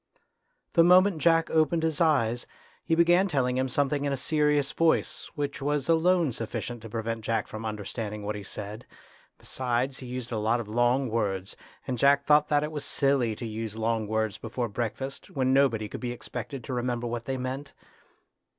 [0.73, 2.47] The moment Jack opened his eyes,
[2.83, 7.23] he began telling him something in a serious voice, which was alone sufficient to prevent
[7.23, 8.83] Jack from understanding what he said.
[9.37, 13.35] Besides, he used a lot of long words, and Jack thought that it was silly
[13.35, 17.37] to use long words before breakfast, when nobody could be expected to remember what they
[17.37, 17.71] meant.